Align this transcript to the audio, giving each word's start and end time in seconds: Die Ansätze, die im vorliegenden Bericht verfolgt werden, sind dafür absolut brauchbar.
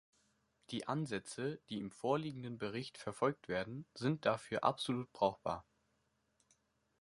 Die 0.71 0.87
Ansätze, 0.87 1.61
die 1.69 1.77
im 1.77 1.91
vorliegenden 1.91 2.57
Bericht 2.57 2.97
verfolgt 2.97 3.47
werden, 3.47 3.85
sind 3.93 4.25
dafür 4.25 4.63
absolut 4.63 5.13
brauchbar. 5.13 5.63